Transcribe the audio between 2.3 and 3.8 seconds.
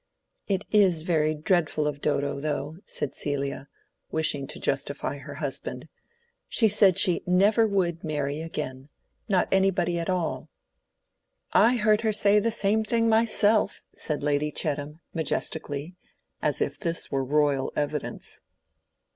though," said Celia,